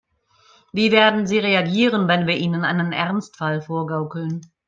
Wie 0.73 0.91
werden 0.91 1.27
sie 1.27 1.37
reagieren, 1.37 2.07
wenn 2.07 2.25
wir 2.25 2.35
ihnen 2.35 2.65
einen 2.65 2.91
Ernstfall 2.91 3.61
vorgaukeln? 3.61 4.41